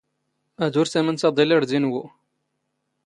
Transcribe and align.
ⴰⴷ 0.65 0.73
ⵓⵔ 0.79 0.87
ⵜⴰⵎⵏⵜ 0.91 1.21
ⴰⴹⵉⵍ 1.27 1.49
ⴰⵔ 1.55 1.63
ⴷ 1.69 1.71
ⵉⵏⵡⵓ 1.77 2.03